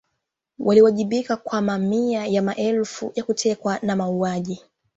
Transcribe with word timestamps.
Waliwajibika 0.59 1.37
kwa 1.37 1.61
mamia 1.61 2.25
ya 2.27 2.41
maelfu 2.41 3.11
ya 3.15 3.23
kutekwa 3.23 3.79
na 3.81 3.95
mauaji 3.95 4.61